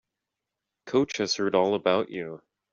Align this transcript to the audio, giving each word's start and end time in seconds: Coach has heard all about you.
Coach 0.87 1.17
has 1.17 1.35
heard 1.35 1.53
all 1.53 1.75
about 1.75 2.09
you. 2.09 2.41